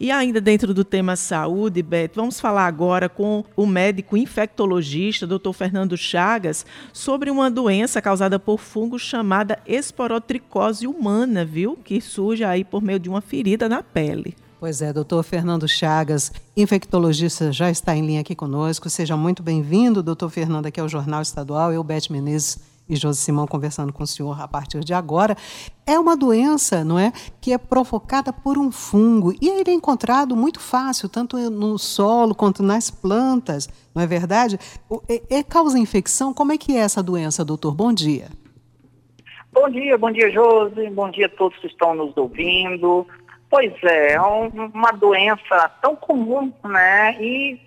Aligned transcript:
E 0.00 0.10
ainda 0.10 0.40
dentro 0.40 0.74
do 0.74 0.82
tema 0.82 1.14
saúde, 1.14 1.80
Beto, 1.80 2.18
vamos 2.18 2.40
falar 2.40 2.66
agora 2.66 3.08
com 3.08 3.44
o 3.54 3.64
médico 3.64 4.16
infectologista, 4.16 5.24
Dr. 5.24 5.52
Fernando 5.52 5.96
Chagas, 5.96 6.66
sobre 6.92 7.30
uma 7.30 7.48
doença 7.48 8.02
causada 8.02 8.36
por 8.36 8.58
fungo 8.58 8.98
chamada 8.98 9.56
esporotricose 9.64 10.88
humana, 10.88 11.44
viu? 11.44 11.76
Que 11.76 12.00
surge 12.00 12.42
aí 12.42 12.64
por 12.64 12.82
meio 12.82 12.98
de 12.98 13.08
uma 13.08 13.20
ferida 13.20 13.68
na 13.68 13.84
pele. 13.84 14.34
Pois 14.58 14.82
é, 14.82 14.92
doutor 14.92 15.22
Fernando 15.22 15.68
Chagas, 15.68 16.32
infectologista, 16.56 17.52
já 17.52 17.70
está 17.70 17.94
em 17.94 18.04
linha 18.04 18.22
aqui 18.22 18.34
conosco. 18.34 18.90
Seja 18.90 19.16
muito 19.16 19.44
bem-vindo, 19.44 20.02
doutor 20.02 20.28
Fernando, 20.28 20.66
aqui 20.66 20.80
ao 20.80 20.88
Jornal 20.88 21.22
Estadual. 21.22 21.72
Eu, 21.72 21.84
Beth 21.84 22.10
Menezes, 22.10 22.58
e 22.88 22.96
Josi 22.96 23.20
Simão 23.20 23.46
conversando 23.46 23.92
com 23.92 24.02
o 24.02 24.06
senhor 24.06 24.40
a 24.40 24.46
partir 24.46 24.80
de 24.80 24.92
agora, 24.92 25.36
é 25.86 25.98
uma 25.98 26.16
doença, 26.16 26.84
não 26.84 26.98
é, 26.98 27.12
que 27.40 27.52
é 27.52 27.58
provocada 27.58 28.32
por 28.32 28.58
um 28.58 28.70
fungo 28.70 29.32
e 29.40 29.48
ele 29.48 29.70
é 29.70 29.74
encontrado 29.74 30.36
muito 30.36 30.60
fácil, 30.60 31.08
tanto 31.08 31.36
no 31.50 31.78
solo 31.78 32.34
quanto 32.34 32.62
nas 32.62 32.90
plantas, 32.90 33.68
não 33.94 34.02
é 34.02 34.06
verdade? 34.06 34.58
É 35.30 35.42
causa 35.42 35.78
infecção? 35.78 36.34
Como 36.34 36.52
é 36.52 36.58
que 36.58 36.76
é 36.76 36.80
essa 36.80 37.02
doença, 37.02 37.44
doutor? 37.44 37.74
Bom 37.74 37.92
dia. 37.92 38.28
Bom 39.52 39.68
dia, 39.68 39.96
bom 39.96 40.10
dia, 40.10 40.30
Josi, 40.32 40.90
bom 40.90 41.10
dia 41.10 41.26
a 41.26 41.28
todos 41.28 41.56
que 41.58 41.68
estão 41.68 41.94
nos 41.94 42.16
ouvindo. 42.16 43.06
Pois 43.48 43.72
é, 43.84 44.14
é 44.14 44.20
uma 44.20 44.90
doença 44.90 45.68
tão 45.80 45.94
comum, 45.94 46.52
né, 46.64 47.16
e 47.22 47.60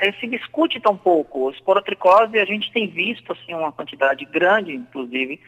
eh, 0.00 0.12
se 0.20 0.26
discute 0.26 0.80
tão 0.80 0.96
pouco. 0.96 1.50
Esporotricose, 1.50 2.38
a 2.38 2.44
gente 2.44 2.72
tem 2.72 2.88
visto 2.88 3.32
assim, 3.32 3.54
uma 3.54 3.72
quantidade 3.72 4.24
grande, 4.24 4.74
inclusive, 4.74 5.40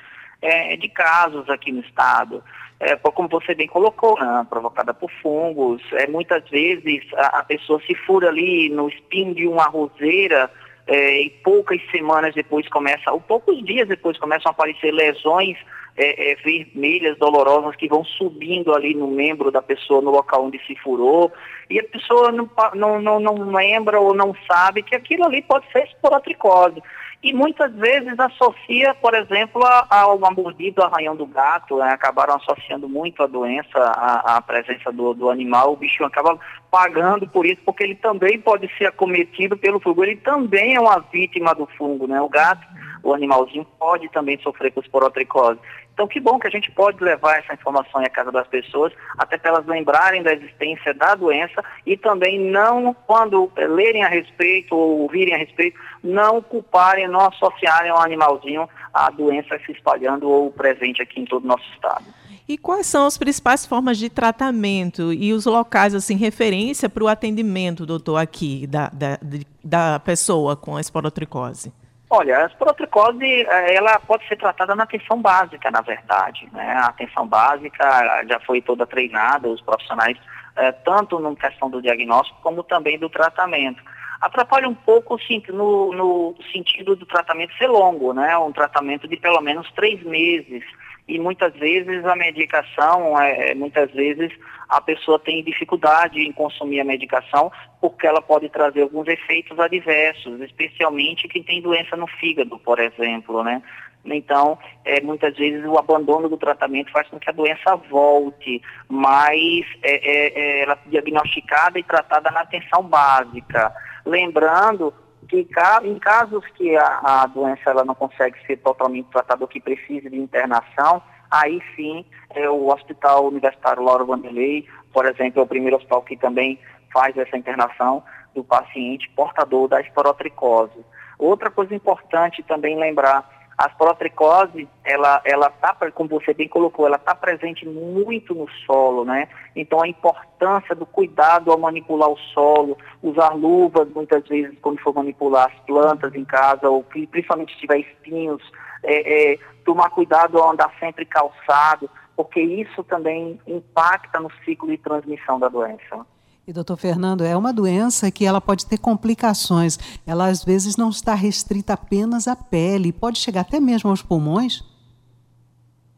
é, 0.42 0.76
de 0.76 0.88
casos 0.88 1.48
aqui 1.48 1.72
no 1.72 1.80
estado. 1.80 2.42
É, 2.80 2.94
como 2.96 3.28
você 3.28 3.54
bem 3.54 3.66
colocou, 3.66 4.18
né, 4.20 4.46
provocada 4.48 4.94
por 4.94 5.10
fungos. 5.22 5.82
É, 5.92 6.06
muitas 6.06 6.48
vezes 6.48 7.02
a, 7.14 7.38
a, 7.38 7.44
pessoa 7.44 7.80
se 7.86 7.94
fura 7.94 8.28
ali 8.28 8.68
no 8.68 8.88
espinho 8.88 9.34
de 9.34 9.48
uma 9.48 9.64
roseira 9.64 10.50
é, 10.86 11.22
e 11.22 11.30
poucas 11.30 11.80
semanas 11.90 12.34
depois 12.34 12.68
começa, 12.68 13.12
ou 13.12 13.20
poucos 13.20 13.64
dias 13.64 13.88
depois 13.88 14.16
começam 14.18 14.50
a 14.50 14.52
aparecer 14.52 14.92
lesões 14.92 15.58
é, 15.98 16.30
é, 16.30 16.34
vermelhas, 16.36 17.18
dolorosas, 17.18 17.74
que 17.74 17.88
vão 17.88 18.04
subindo 18.04 18.72
ali 18.72 18.94
no 18.94 19.08
membro 19.08 19.50
da 19.50 19.60
pessoa, 19.60 20.00
no 20.00 20.10
local 20.10 20.46
onde 20.46 20.64
se 20.64 20.76
furou, 20.76 21.32
e 21.68 21.78
a 21.80 21.84
pessoa 21.84 22.30
não, 22.30 22.48
não, 22.74 23.00
não, 23.00 23.20
não 23.20 23.52
lembra 23.52 23.98
ou 24.00 24.14
não 24.14 24.32
sabe 24.46 24.84
que 24.84 24.94
aquilo 24.94 25.24
ali 25.24 25.42
pode 25.42 25.70
ser 25.72 25.84
esporotricose. 25.84 26.80
E 27.20 27.32
muitas 27.32 27.74
vezes 27.74 28.16
associa, 28.16 28.94
por 28.94 29.12
exemplo, 29.12 29.60
a, 29.66 30.06
uma 30.14 30.30
mordida, 30.30 30.84
arranhão 30.84 31.16
do 31.16 31.26
gato, 31.26 31.78
né? 31.78 31.90
acabaram 31.90 32.36
associando 32.36 32.88
muito 32.88 33.20
a 33.24 33.26
doença 33.26 33.76
à 33.76 34.40
presença 34.40 34.92
do, 34.92 35.14
do, 35.14 35.28
animal, 35.28 35.72
o 35.72 35.76
bicho 35.76 36.04
acaba 36.04 36.38
pagando 36.70 37.26
por 37.26 37.44
isso, 37.44 37.60
porque 37.64 37.82
ele 37.82 37.96
também 37.96 38.38
pode 38.38 38.70
ser 38.78 38.86
acometido 38.86 39.56
pelo 39.56 39.80
fungo, 39.80 40.04
ele 40.04 40.14
também 40.14 40.76
é 40.76 40.80
uma 40.80 41.00
vítima 41.00 41.56
do 41.56 41.66
fungo, 41.76 42.06
né? 42.06 42.20
O 42.20 42.28
gato 42.28 42.64
o 43.02 43.14
animalzinho 43.14 43.66
pode 43.78 44.08
também 44.10 44.38
sofrer 44.40 44.72
com 44.72 44.80
esporotricose. 44.80 45.58
Então, 45.98 46.06
que 46.06 46.20
bom 46.20 46.38
que 46.38 46.46
a 46.46 46.50
gente 46.50 46.70
pode 46.70 47.02
levar 47.02 47.40
essa 47.40 47.54
informação 47.54 48.00
à 48.00 48.08
casa 48.08 48.30
das 48.30 48.46
pessoas, 48.46 48.92
até 49.18 49.36
para 49.36 49.50
elas 49.50 49.66
lembrarem 49.66 50.22
da 50.22 50.32
existência 50.32 50.94
da 50.94 51.16
doença 51.16 51.64
e 51.84 51.96
também 51.96 52.38
não, 52.38 52.94
quando 53.04 53.50
lerem 53.56 54.04
a 54.04 54.08
respeito 54.08 54.76
ou 54.76 55.00
ouvirem 55.00 55.34
a 55.34 55.38
respeito, 55.38 55.76
não 56.02 56.40
culparem, 56.40 57.08
não 57.08 57.26
associarem 57.26 57.90
ao 57.90 58.00
animalzinho 58.00 58.68
a 58.94 59.10
doença 59.10 59.58
se 59.66 59.72
espalhando 59.72 60.28
ou 60.28 60.52
presente 60.52 61.02
aqui 61.02 61.20
em 61.20 61.24
todo 61.24 61.42
o 61.42 61.48
nosso 61.48 61.64
estado. 61.74 62.04
E 62.48 62.56
quais 62.56 62.86
são 62.86 63.04
as 63.04 63.18
principais 63.18 63.66
formas 63.66 63.98
de 63.98 64.08
tratamento 64.08 65.12
e 65.12 65.32
os 65.32 65.44
locais, 65.44 65.94
assim, 65.94 66.16
referência 66.16 66.88
para 66.88 67.04
o 67.04 67.08
atendimento, 67.08 67.84
doutor, 67.84 68.16
aqui, 68.16 68.66
da, 68.66 68.88
da, 68.88 69.18
da 69.62 69.98
pessoa 69.98 70.56
com 70.56 70.76
a 70.76 70.80
esporotricose? 70.80 71.72
Olha, 72.10 72.44
a 72.44 72.46
esporotricose, 72.46 73.22
eh, 73.24 73.74
ela 73.74 73.98
pode 73.98 74.26
ser 74.26 74.36
tratada 74.36 74.74
na 74.74 74.84
atenção 74.84 75.20
básica, 75.20 75.70
na 75.70 75.82
verdade. 75.82 76.48
Né? 76.52 76.72
A 76.72 76.86
atenção 76.86 77.26
básica 77.26 78.24
já 78.26 78.40
foi 78.40 78.62
toda 78.62 78.86
treinada, 78.86 79.46
os 79.48 79.60
profissionais, 79.60 80.16
eh, 80.56 80.72
tanto 80.72 81.18
na 81.18 81.34
questão 81.36 81.68
do 81.68 81.82
diagnóstico 81.82 82.40
como 82.42 82.62
também 82.62 82.98
do 82.98 83.10
tratamento. 83.10 83.82
Atrapalha 84.20 84.68
um 84.68 84.74
pouco 84.74 85.18
sim, 85.20 85.42
no, 85.48 85.92
no 85.92 86.34
sentido 86.52 86.96
do 86.96 87.06
tratamento 87.06 87.56
ser 87.56 87.68
longo, 87.68 88.12
né? 88.12 88.36
Um 88.38 88.52
tratamento 88.52 89.06
de 89.06 89.16
pelo 89.16 89.40
menos 89.40 89.70
três 89.72 90.02
meses 90.02 90.64
e 91.08 91.18
muitas 91.18 91.54
vezes 91.54 92.04
a 92.04 92.14
medicação, 92.14 93.18
é, 93.18 93.54
muitas 93.54 93.90
vezes 93.92 94.30
a 94.68 94.80
pessoa 94.80 95.18
tem 95.18 95.42
dificuldade 95.42 96.20
em 96.20 96.30
consumir 96.32 96.80
a 96.80 96.84
medicação 96.84 97.50
porque 97.80 98.06
ela 98.06 98.20
pode 98.20 98.50
trazer 98.50 98.82
alguns 98.82 99.08
efeitos 99.08 99.58
adversos, 99.58 100.40
especialmente 100.42 101.26
quem 101.26 101.42
tem 101.42 101.62
doença 101.62 101.96
no 101.96 102.06
fígado, 102.06 102.58
por 102.58 102.78
exemplo, 102.78 103.42
né? 103.42 103.62
Então, 104.04 104.58
é, 104.84 105.00
muitas 105.00 105.36
vezes 105.36 105.64
o 105.64 105.78
abandono 105.78 106.28
do 106.28 106.36
tratamento 106.36 106.92
faz 106.92 107.08
com 107.08 107.18
que 107.18 107.28
a 107.28 107.32
doença 107.32 107.76
volte, 107.90 108.60
mas 108.88 109.66
é, 109.82 109.92
é, 109.92 110.40
é 110.40 110.62
ela 110.62 110.74
é 110.74 110.90
diagnosticada 110.90 111.78
e 111.78 111.82
tratada 111.82 112.30
na 112.30 112.40
atenção 112.40 112.82
básica. 112.82 113.72
Lembrando 114.04 114.92
que 115.28 115.46
em 115.84 115.98
casos 115.98 116.44
que 116.54 116.76
a, 116.76 117.00
a 117.02 117.26
doença 117.26 117.70
ela 117.70 117.84
não 117.84 117.94
consegue 117.94 118.36
ser 118.46 118.56
totalmente 118.58 119.10
tratada 119.10 119.42
ou 119.42 119.48
que 119.48 119.60
precise 119.60 120.08
de 120.08 120.16
internação, 120.16 121.02
aí 121.30 121.60
sim 121.76 122.04
é, 122.30 122.48
o 122.48 122.68
Hospital 122.68 123.26
Universitário 123.26 123.82
Lauro 123.82 124.06
Vanderlei, 124.06 124.66
por 124.92 125.06
exemplo, 125.06 125.40
é 125.40 125.44
o 125.44 125.48
primeiro 125.48 125.76
hospital 125.76 126.02
que 126.02 126.16
também 126.16 126.58
faz 126.92 127.16
essa 127.16 127.36
internação 127.36 128.02
do 128.34 128.42
paciente 128.42 129.10
portador 129.14 129.68
da 129.68 129.80
esporotricose. 129.80 130.84
Outra 131.18 131.50
coisa 131.50 131.74
importante 131.74 132.42
também 132.44 132.78
lembrar 132.78 133.37
a 133.58 133.66
esporotricose, 133.66 134.68
ela 134.84 135.20
ela 135.24 135.50
tá, 135.50 135.76
como 135.92 136.08
você 136.08 136.32
bem 136.32 136.46
colocou, 136.46 136.86
ela 136.86 136.96
está 136.96 137.12
presente 137.12 137.66
muito 137.66 138.32
no 138.32 138.48
solo, 138.64 139.04
né? 139.04 139.28
Então 139.56 139.82
a 139.82 139.88
importância 139.88 140.76
do 140.76 140.86
cuidado 140.86 141.50
ao 141.50 141.58
manipular 141.58 142.08
o 142.08 142.16
solo, 142.32 142.78
usar 143.02 143.30
luvas 143.30 143.88
muitas 143.90 144.26
vezes 144.28 144.56
quando 144.62 144.80
for 144.80 144.94
manipular 144.94 145.48
as 145.48 145.60
plantas 145.66 146.14
em 146.14 146.24
casa, 146.24 146.70
ou 146.70 146.84
principalmente 146.84 147.52
se 147.54 147.60
tiver 147.60 147.80
espinhos, 147.80 148.40
é, 148.84 149.32
é, 149.32 149.38
tomar 149.64 149.90
cuidado 149.90 150.38
ao 150.38 150.52
andar 150.52 150.72
sempre 150.78 151.04
calçado, 151.04 151.90
porque 152.14 152.40
isso 152.40 152.84
também 152.84 153.40
impacta 153.44 154.20
no 154.20 154.30
ciclo 154.44 154.68
de 154.68 154.78
transmissão 154.78 155.40
da 155.40 155.48
doença. 155.48 156.06
E, 156.48 156.52
doutor 156.54 156.78
Fernando, 156.78 157.26
é 157.26 157.36
uma 157.36 157.52
doença 157.52 158.10
que 158.10 158.24
ela 158.24 158.40
pode 158.40 158.66
ter 158.66 158.78
complicações. 158.78 159.78
Ela, 160.06 160.28
às 160.28 160.42
vezes, 160.42 160.78
não 160.78 160.88
está 160.88 161.14
restrita 161.14 161.74
apenas 161.74 162.26
à 162.26 162.34
pele, 162.34 162.90
pode 162.90 163.18
chegar 163.18 163.42
até 163.42 163.60
mesmo 163.60 163.90
aos 163.90 164.00
pulmões? 164.00 164.64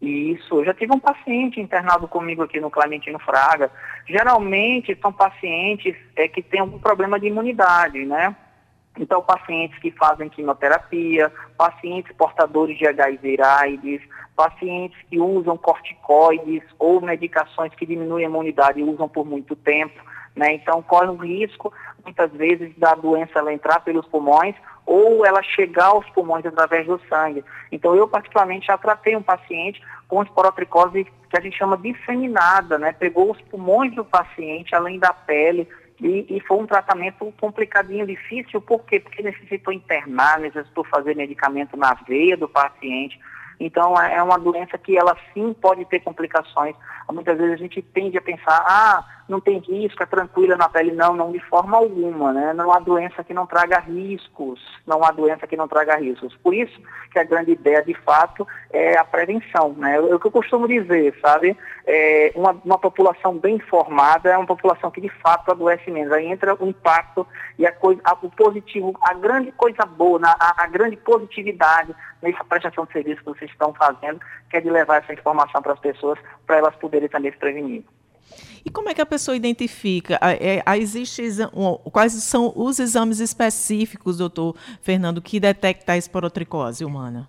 Isso, 0.02 0.56
eu 0.56 0.64
já 0.64 0.74
tive 0.74 0.92
um 0.92 0.98
paciente 0.98 1.60
internado 1.60 2.08
comigo 2.08 2.42
aqui 2.42 2.58
no 2.58 2.68
Clementino 2.68 3.20
Fraga. 3.20 3.70
Geralmente 4.08 4.98
são 5.00 5.12
pacientes 5.12 5.94
é, 6.16 6.26
que 6.26 6.42
têm 6.42 6.58
algum 6.58 6.80
problema 6.80 7.20
de 7.20 7.28
imunidade, 7.28 8.04
né? 8.04 8.34
Então, 8.98 9.22
pacientes 9.22 9.78
que 9.78 9.92
fazem 9.92 10.28
quimioterapia, 10.28 11.32
pacientes 11.56 12.10
portadores 12.16 12.76
de 12.76 12.88
HIV 12.88 13.40
AIDS, 13.40 14.02
pacientes 14.34 14.98
que 15.08 15.20
usam 15.20 15.56
corticoides 15.56 16.64
ou 16.76 17.00
medicações 17.00 17.72
que 17.76 17.86
diminuem 17.86 18.24
a 18.24 18.28
imunidade 18.28 18.80
e 18.80 18.82
usam 18.82 19.08
por 19.08 19.24
muito 19.24 19.54
tempo. 19.54 20.09
Né? 20.34 20.54
Então, 20.54 20.80
corre 20.82 21.08
o 21.08 21.16
risco, 21.16 21.72
muitas 22.04 22.30
vezes, 22.32 22.76
da 22.78 22.94
doença 22.94 23.38
ela 23.38 23.52
entrar 23.52 23.80
pelos 23.80 24.06
pulmões 24.06 24.54
ou 24.86 25.24
ela 25.24 25.42
chegar 25.42 25.86
aos 25.86 26.08
pulmões 26.10 26.44
através 26.46 26.86
do 26.86 27.00
sangue. 27.08 27.44
Então, 27.70 27.94
eu, 27.94 28.08
particularmente, 28.08 28.66
já 28.66 28.78
tratei 28.78 29.16
um 29.16 29.22
paciente 29.22 29.82
com 30.08 30.22
esporotricose 30.22 31.04
que 31.04 31.38
a 31.38 31.40
gente 31.40 31.56
chama 31.56 31.76
disseminada, 31.76 32.78
né? 32.78 32.92
Pegou 32.92 33.30
os 33.30 33.40
pulmões 33.42 33.94
do 33.94 34.04
paciente, 34.04 34.74
além 34.74 34.98
da 34.98 35.12
pele, 35.12 35.68
e, 36.00 36.26
e, 36.36 36.40
foi 36.40 36.56
um 36.56 36.66
tratamento 36.66 37.32
complicadinho, 37.38 38.06
difícil, 38.06 38.60
por 38.60 38.84
quê? 38.84 38.98
Porque 38.98 39.22
necessitou 39.22 39.72
internar, 39.72 40.40
necessitou 40.40 40.82
fazer 40.84 41.14
medicamento 41.14 41.76
na 41.76 41.92
veia 42.08 42.38
do 42.38 42.48
paciente. 42.48 43.20
Então, 43.60 44.00
é, 44.00 44.16
é 44.16 44.22
uma 44.22 44.38
doença 44.38 44.78
que 44.78 44.96
ela 44.96 45.14
sim 45.34 45.52
pode 45.52 45.84
ter 45.84 46.00
complicações. 46.00 46.74
Muitas 47.12 47.36
vezes 47.36 47.52
a 47.52 47.58
gente 47.58 47.82
tende 47.82 48.16
a 48.16 48.22
pensar, 48.22 48.64
ah, 48.66 49.04
não 49.30 49.40
tem 49.40 49.58
risco, 49.58 50.02
é 50.02 50.06
tranquila 50.06 50.56
na 50.56 50.68
pele. 50.68 50.92
Não, 50.92 51.14
não 51.14 51.32
de 51.32 51.40
forma 51.40 51.76
alguma, 51.76 52.32
né? 52.32 52.52
Não 52.52 52.72
há 52.72 52.78
doença 52.78 53.22
que 53.22 53.34
não 53.34 53.46
traga 53.46 53.78
riscos, 53.78 54.60
não 54.86 55.04
há 55.04 55.10
doença 55.10 55.46
que 55.46 55.56
não 55.56 55.68
traga 55.68 55.96
riscos. 55.96 56.36
Por 56.42 56.54
isso 56.54 56.80
que 57.12 57.18
a 57.18 57.24
grande 57.24 57.52
ideia, 57.52 57.82
de 57.82 57.94
fato, 57.94 58.46
é 58.70 58.96
a 58.96 59.04
prevenção, 59.04 59.72
né? 59.72 59.96
É 59.96 60.00
o 60.00 60.18
que 60.18 60.26
eu 60.26 60.30
costumo 60.30 60.66
dizer, 60.66 61.18
sabe? 61.20 61.56
É 61.86 62.32
uma, 62.34 62.52
uma 62.64 62.78
população 62.78 63.36
bem 63.38 63.56
informada 63.56 64.30
é 64.30 64.36
uma 64.36 64.46
população 64.46 64.90
que, 64.90 65.00
de 65.00 65.08
fato, 65.08 65.50
adoece 65.50 65.90
menos. 65.90 66.12
Aí 66.12 66.26
entra 66.26 66.54
o 66.54 66.66
impacto 66.66 67.26
e 67.58 67.66
a 67.66 67.72
coisa, 67.72 68.00
a, 68.04 68.14
o 68.14 68.30
positivo, 68.30 68.92
a 69.02 69.14
grande 69.14 69.52
coisa 69.52 69.84
boa, 69.84 70.20
a, 70.24 70.64
a 70.64 70.66
grande 70.66 70.96
positividade 70.96 71.94
nessa 72.22 72.44
prestação 72.44 72.84
de 72.84 72.92
serviço 72.92 73.20
que 73.20 73.30
vocês 73.30 73.50
estão 73.50 73.72
fazendo, 73.74 74.20
que 74.48 74.56
é 74.56 74.60
de 74.60 74.70
levar 74.70 75.02
essa 75.02 75.12
informação 75.12 75.62
para 75.62 75.72
as 75.72 75.80
pessoas, 75.80 76.18
para 76.46 76.56
elas 76.56 76.74
poderem 76.76 77.08
também 77.08 77.32
se 77.32 77.38
prevenir. 77.38 77.84
E 78.64 78.70
como 78.70 78.88
é 78.88 78.94
que 78.94 79.00
a 79.00 79.06
pessoa 79.06 79.36
identifica? 79.36 80.18
É, 80.22 80.62
existe, 80.76 81.22
quais 81.92 82.12
são 82.12 82.52
os 82.54 82.78
exames 82.78 83.20
específicos, 83.20 84.18
doutor 84.18 84.56
Fernando, 84.82 85.22
que 85.22 85.40
detectam 85.40 85.94
a 85.94 85.98
esporotricose 85.98 86.84
humana? 86.84 87.28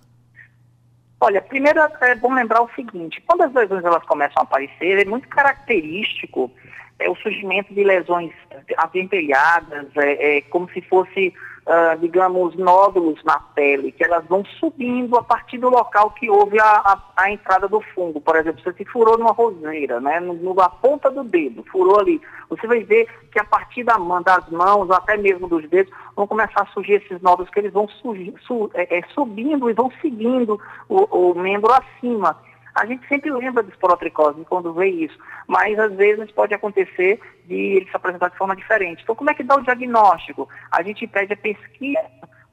Olha, 1.20 1.42
primeiro 1.42 1.80
é 1.80 2.16
bom 2.16 2.34
lembrar 2.34 2.64
o 2.64 2.70
seguinte, 2.76 3.22
quando 3.28 3.44
as 3.44 3.54
lesões 3.54 3.86
elas 3.86 4.04
começam 4.06 4.42
a 4.42 4.44
aparecer, 4.44 5.06
é 5.06 5.06
muito 5.06 5.28
característico 5.28 6.52
é, 6.98 7.10
o 7.10 7.16
surgimento 7.16 7.74
de 7.74 7.84
lesões 7.84 8.32
avermelhadas, 8.78 9.88
é, 9.98 10.38
é, 10.38 10.42
como 10.42 10.70
se 10.72 10.82
fosse 10.82 11.34
uh, 11.66 11.98
digamos, 12.00 12.56
nódulos 12.56 13.24
na 13.24 13.40
pele, 13.40 13.92
que 13.92 14.04
elas 14.04 14.26
vão 14.26 14.44
subindo 14.60 15.18
a 15.18 15.24
partir 15.24 15.58
do 15.58 15.70
local 15.70 16.12
que 16.12 16.30
houve 16.30 16.60
a, 16.60 16.66
a, 16.66 17.02
a 17.18 17.32
entrada 17.32 17.68
do 17.68 17.82
fungo. 17.94 18.20
Por 18.20 18.36
exemplo, 18.36 18.62
você 18.62 18.74
se 18.74 18.86
furou 18.86 19.18
numa 19.18 19.32
roseira, 19.32 20.00
né, 20.00 20.20
na 20.20 20.70
ponta 20.70 21.10
do 21.10 21.24
dedo, 21.24 21.64
furou 21.72 22.00
ali. 22.00 22.22
Você 22.50 22.68
vai 22.68 22.84
ver 22.84 23.08
que 23.32 23.40
a 23.40 23.46
partir 23.46 23.84
da, 23.84 23.98
das 24.26 24.50
mãos, 24.50 24.90
até 24.92 25.16
mesmo 25.18 25.48
dos 25.48 25.68
dedos, 25.70 25.94
vão 26.16 26.28
começar 26.28 26.62
a 26.62 26.68
surgir 26.68 26.94
esses 26.94 27.22
nódulos 27.22 27.52
que 27.52 27.60
eles 27.60 27.72
vão 27.72 27.88
surgir, 27.88 28.34
su, 28.46 28.70
é, 28.74 29.00
é, 29.00 29.04
subindo 29.14 29.70
e 29.70 29.74
vão 29.74 29.92
seguindo 30.02 30.60
o, 30.90 31.32
o 31.32 31.36
membro 31.36 31.72
acima. 31.72 32.38
A 32.74 32.86
gente 32.86 33.08
sempre 33.08 33.32
lembra 33.32 33.64
de 33.64 33.72
esporotricose 33.72 34.46
quando 34.46 34.74
vê 34.74 34.88
isso, 34.88 35.18
mas 35.48 35.78
às 35.78 35.94
vezes 35.94 36.32
pode 36.32 36.54
acontecer 36.54 37.20
de 37.46 37.56
ele 37.56 37.90
se 37.90 37.96
apresentar 37.96 38.30
de 38.30 38.38
forma 38.38 38.56
diferente. 38.56 39.04
Então, 39.04 39.16
como 39.16 39.30
é 39.30 39.34
que 39.34 39.44
dá 39.44 39.56
o 39.56 39.64
diagnóstico? 39.64 40.48
A 40.72 40.82
gente 40.82 41.06
pede 41.08 41.34
a 41.34 41.38
pesquisa 41.38 42.00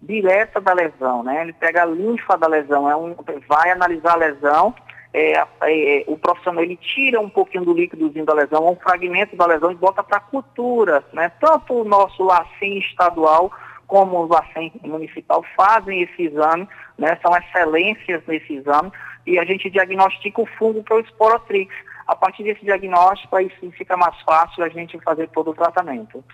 direta 0.00 0.61
da 0.61 0.73
lesão, 0.73 1.23
né? 1.23 1.43
Ele 1.43 1.53
pega 1.53 1.82
a 1.82 1.87
linfa 1.87 2.37
da 2.37 2.47
lesão, 2.47 2.88
é 2.88 2.97
um, 2.97 3.15
vai 3.49 3.70
analisar 3.70 4.12
a 4.12 4.17
lesão, 4.17 4.75
é, 5.12 5.32
é, 5.62 6.05
o 6.06 6.19
profissional 6.19 6.62
ele 6.62 6.76
tira 6.76 7.21
um 7.21 7.31
pouquinho 7.31 7.64
do 7.64 7.73
líquidozinho 7.73 8.25
da 8.25 8.35
lesão, 8.35 8.69
um 8.69 8.76
fragmento 8.76 9.37
da 9.37 9.47
lesão 9.47 9.73
e 9.73 9.75
bota 9.75 10.03
para 10.03 10.19
a 10.19 10.21
cultura, 10.21 11.03
né? 11.12 11.31
Tanto 11.41 11.75
o 11.75 11.85
nosso 11.85 12.23
LACEN 12.23 12.79
estadual 12.79 13.50
como 13.88 14.19
o 14.19 14.29
LACEN 14.29 14.70
municipal 14.85 15.43
fazem 15.56 16.02
esse 16.02 16.23
exame, 16.23 16.69
né? 16.96 17.19
São 17.20 17.37
excelências 17.37 18.23
nesse 18.29 18.52
exame 18.52 18.93
e 19.26 19.38
a 19.38 19.44
gente 19.44 19.69
diagnostica 19.69 20.43
o 20.43 20.46
fungo 20.46 20.85
que 20.85 20.93
é 20.93 20.96
o 20.96 21.00
esporotrix. 21.00 21.75
A 22.06 22.14
partir 22.14 22.43
desse 22.43 22.64
diagnóstico, 22.64 23.35
aí 23.35 23.50
sim 23.58 23.70
fica 23.70 23.96
mais 23.96 24.19
fácil 24.23 24.62
a 24.64 24.69
gente 24.69 24.99
fazer 25.00 25.29
todo 25.29 25.50
o 25.50 25.55
tratamento. 25.55 26.25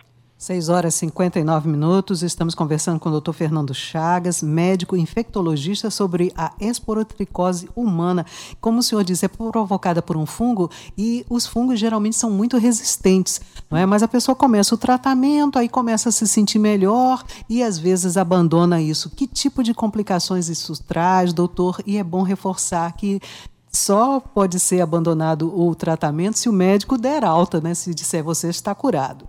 6 0.44 0.69
horas 0.69 0.94
e 0.96 0.99
59 0.99 1.70
minutos, 1.70 2.23
estamos 2.23 2.55
conversando 2.55 3.00
com 3.00 3.08
o 3.08 3.19
Dr. 3.19 3.32
Fernando 3.32 3.73
Chagas, 3.73 4.43
médico 4.43 4.94
infectologista, 4.94 5.91
sobre 5.91 6.35
a 6.37 6.52
esporotricose 6.61 7.67
humana. 7.75 8.26
Como 8.61 8.81
o 8.81 8.82
senhor 8.82 9.02
disse, 9.05 9.25
é 9.25 9.29
provocada 9.29 10.02
por 10.02 10.19
um 10.19 10.26
fungo 10.26 10.70
e 10.99 11.25
os 11.31 11.46
fungos 11.46 11.81
geralmente 11.81 12.17
são 12.17 12.31
muito 12.31 12.58
resistentes, 12.58 13.41
não 13.70 13.79
é? 13.79 13.87
Mas 13.87 14.02
a 14.02 14.08
pessoa 14.08 14.35
começa 14.35 14.75
o 14.75 14.79
tratamento, 14.79 15.58
aí 15.58 15.67
começa 15.67 16.11
a 16.11 16.12
se 16.12 16.29
sentir 16.29 16.58
melhor 16.58 17.25
e 17.49 17.62
às 17.62 17.79
vezes 17.79 18.19
abandona 18.19 18.82
isso. 18.82 19.08
Que 19.08 19.26
tipo 19.26 19.62
de 19.62 19.73
complicações 19.73 20.50
isso 20.50 20.75
traz, 20.85 21.32
doutor? 21.32 21.81
E 21.87 21.97
é 21.97 22.05
bom 22.05 22.23
reforçar 22.23 22.93
que 22.93 23.19
só 23.73 24.20
pode 24.20 24.61
ser 24.61 24.82
abandonado 24.82 25.58
o 25.58 25.75
tratamento 25.75 26.38
se 26.38 26.50
o 26.50 26.52
médico 26.52 26.99
der 26.99 27.25
alta, 27.25 27.62
né? 27.62 27.73
Se 27.73 27.94
disser 27.94 28.23
você 28.23 28.50
está 28.50 28.75
curado. 28.75 29.26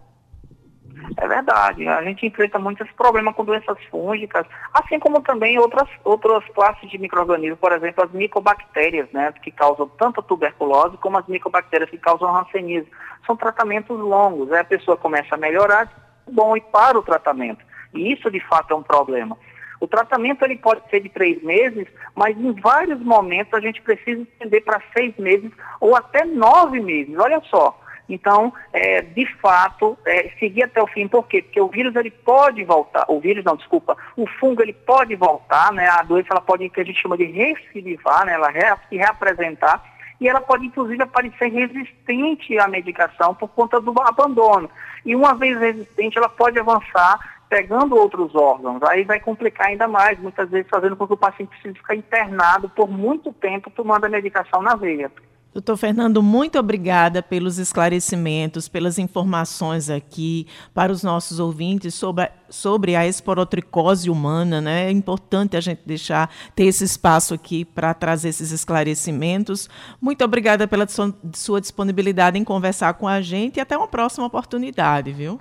É 1.17 1.27
verdade. 1.27 1.87
A 1.87 2.03
gente 2.03 2.25
enfrenta 2.25 2.59
muitos 2.59 2.89
problemas 2.91 3.35
com 3.35 3.45
doenças 3.45 3.77
fúngicas, 3.89 4.45
assim 4.73 4.99
como 4.99 5.21
também 5.21 5.57
outras, 5.59 5.87
outras 6.03 6.43
classes 6.53 6.89
de 6.89 6.97
micro-organismos, 6.97 7.59
por 7.59 7.71
exemplo, 7.71 8.03
as 8.03 8.11
micobactérias, 8.11 9.09
né, 9.11 9.33
que 9.41 9.51
causam 9.51 9.87
tanto 9.97 10.19
a 10.19 10.23
tuberculose 10.23 10.97
como 10.97 11.17
as 11.17 11.27
micobactérias 11.27 11.89
que 11.89 11.97
causam 11.97 12.31
rancenismo. 12.31 12.89
São 13.25 13.35
tratamentos 13.35 13.97
longos. 13.99 14.51
Aí 14.51 14.59
a 14.59 14.65
pessoa 14.65 14.97
começa 14.97 15.35
a 15.35 15.37
melhorar, 15.37 15.91
bom, 16.27 16.55
e 16.55 16.61
para 16.61 16.97
o 16.97 17.03
tratamento. 17.03 17.63
E 17.93 18.11
isso, 18.11 18.29
de 18.29 18.39
fato, 18.39 18.73
é 18.73 18.75
um 18.75 18.83
problema. 18.83 19.37
O 19.79 19.87
tratamento 19.87 20.43
ele 20.43 20.57
pode 20.57 20.81
ser 20.89 21.01
de 21.01 21.09
três 21.09 21.41
meses, 21.43 21.87
mas 22.15 22.37
em 22.37 22.53
vários 22.53 22.99
momentos 23.01 23.53
a 23.53 23.59
gente 23.59 23.81
precisa 23.81 24.21
estender 24.21 24.63
para 24.63 24.81
seis 24.97 25.15
meses 25.17 25.51
ou 25.79 25.95
até 25.95 26.25
nove 26.25 26.79
meses. 26.79 27.15
Olha 27.17 27.41
só, 27.49 27.77
então, 28.07 28.53
é, 28.71 29.01
de 29.01 29.25
fato, 29.37 29.97
é, 30.05 30.29
seguir 30.39 30.63
até 30.63 30.81
o 30.81 30.87
fim. 30.87 31.07
Por 31.07 31.27
quê? 31.27 31.41
Porque 31.41 31.59
o 31.59 31.67
vírus 31.67 31.95
ele 31.95 32.11
pode 32.11 32.63
voltar, 32.63 33.05
o 33.07 33.19
vírus 33.19 33.43
não, 33.43 33.55
desculpa, 33.55 33.97
o 34.15 34.27
fungo 34.27 34.61
ele 34.61 34.73
pode 34.73 35.15
voltar, 35.15 35.71
né? 35.73 35.87
A 35.87 36.03
doença 36.03 36.29
ela 36.31 36.41
pode, 36.41 36.69
que 36.69 36.81
a 36.81 36.85
gente 36.85 37.01
chama 37.01 37.17
de 37.17 37.25
recidivar, 37.25 38.25
né? 38.25 38.33
Ela 38.33 38.49
re, 38.49 38.61
se 38.89 38.97
reapresentar 38.97 39.83
e 40.19 40.29
ela 40.29 40.39
pode 40.39 40.65
inclusive 40.65 41.01
aparecer 41.03 41.51
resistente 41.51 42.57
à 42.57 42.67
medicação 42.67 43.33
por 43.33 43.49
conta 43.49 43.81
do 43.81 43.93
abandono. 44.01 44.69
E 45.05 45.15
uma 45.15 45.35
vez 45.35 45.59
resistente, 45.59 46.17
ela 46.17 46.29
pode 46.29 46.57
avançar 46.59 47.19
pegando 47.49 47.95
outros 47.95 48.33
órgãos. 48.33 48.81
Aí 48.83 49.03
vai 49.03 49.19
complicar 49.19 49.67
ainda 49.67 49.87
mais, 49.87 50.19
muitas 50.19 50.49
vezes 50.49 50.69
fazendo 50.69 50.95
com 50.95 51.05
que 51.05 51.13
o 51.13 51.17
paciente 51.17 51.49
precise 51.49 51.75
ficar 51.75 51.95
internado 51.95 52.69
por 52.69 52.89
muito 52.89 53.31
tempo 53.33 53.69
tomando 53.69 54.05
a 54.05 54.09
medicação 54.09 54.61
na 54.61 54.75
veia. 54.75 55.11
Doutor 55.55 55.77
Fernando, 55.77 56.21
muito 56.21 56.59
obrigada 56.59 57.23
pelos 57.23 57.59
esclarecimentos, 57.59 58.67
pelas 58.67 58.99
informações 58.99 59.89
aqui 59.89 60.47
para 60.73 60.91
os 60.91 61.01
nossos 61.01 61.39
ouvintes 61.39 61.95
sobre 61.95 62.25
a, 62.25 62.31
sobre 62.49 62.93
a 62.93 63.07
esporotricose 63.07 64.09
humana. 64.09 64.59
Né? 64.59 64.87
É 64.87 64.91
importante 64.91 65.55
a 65.55 65.61
gente 65.61 65.79
deixar, 65.85 66.29
ter 66.53 66.65
esse 66.65 66.83
espaço 66.83 67.33
aqui 67.33 67.63
para 67.63 67.93
trazer 67.93 68.27
esses 68.27 68.51
esclarecimentos. 68.51 69.69
Muito 70.01 70.25
obrigada 70.25 70.67
pela 70.67 70.85
sua 71.33 71.61
disponibilidade 71.61 72.37
em 72.37 72.43
conversar 72.43 72.95
com 72.95 73.07
a 73.07 73.21
gente 73.21 73.55
e 73.55 73.61
até 73.61 73.77
uma 73.77 73.87
próxima 73.87 74.27
oportunidade, 74.27 75.13
viu? 75.13 75.39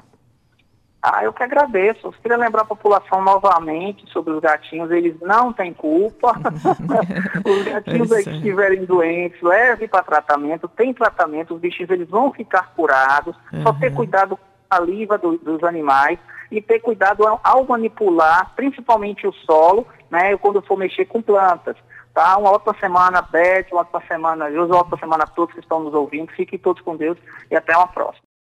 Ah, 1.06 1.22
eu 1.22 1.34
que 1.34 1.42
agradeço. 1.42 2.06
Eu 2.06 2.12
queria 2.12 2.38
lembrar 2.38 2.62
a 2.62 2.64
população 2.64 3.22
novamente 3.22 4.10
sobre 4.10 4.32
os 4.32 4.40
gatinhos, 4.40 4.90
eles 4.90 5.14
não 5.20 5.52
têm 5.52 5.74
culpa. 5.74 6.32
os 7.44 7.62
gatinhos 7.62 8.10
é 8.10 8.22
que 8.22 8.30
estiverem 8.30 8.86
doentes, 8.86 9.42
leve 9.42 9.86
para 9.86 10.02
tratamento, 10.02 10.66
tem 10.66 10.94
tratamento, 10.94 11.54
os 11.54 11.60
bichinhos 11.60 11.90
eles 11.90 12.08
vão 12.08 12.32
ficar 12.32 12.72
curados, 12.74 13.36
uhum. 13.52 13.62
só 13.62 13.74
ter 13.74 13.92
cuidado 13.92 14.38
com 14.38 14.44
a 14.70 14.78
saliva 14.78 15.18
do, 15.18 15.36
dos 15.36 15.62
animais 15.62 16.18
e 16.50 16.62
ter 16.62 16.80
cuidado 16.80 17.26
ao, 17.26 17.38
ao, 17.44 17.66
manipular, 17.66 18.54
principalmente 18.56 19.26
o 19.26 19.32
solo, 19.32 19.86
né, 20.10 20.34
quando 20.38 20.62
for 20.62 20.78
mexer 20.78 21.04
com 21.04 21.20
plantas. 21.20 21.76
Tá? 22.14 22.38
Uma 22.38 22.52
ótima 22.52 22.74
semana, 22.80 23.20
Beth, 23.20 23.66
uma 23.72 23.82
ótima 23.82 24.02
semana, 24.08 24.50
José, 24.50 24.72
uma 24.72 24.80
ótima 24.80 24.98
semana 24.98 25.24
a 25.24 25.26
todos 25.26 25.52
que 25.52 25.60
estão 25.60 25.80
nos 25.80 25.92
ouvindo. 25.92 26.32
Fiquem 26.32 26.58
todos 26.58 26.80
com 26.80 26.96
Deus 26.96 27.18
e 27.50 27.56
até 27.56 27.76
uma 27.76 27.88
próxima. 27.88 28.24